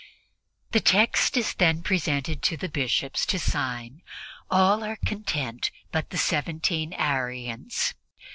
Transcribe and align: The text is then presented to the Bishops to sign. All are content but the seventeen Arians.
The 0.71 0.79
text 0.79 1.37
is 1.37 1.53
then 1.53 1.83
presented 1.83 2.41
to 2.41 2.57
the 2.57 2.67
Bishops 2.69 3.23
to 3.27 3.37
sign. 3.37 4.01
All 4.49 4.83
are 4.83 4.95
content 5.05 5.69
but 5.91 6.09
the 6.09 6.17
seventeen 6.17 6.93
Arians. 6.93 7.93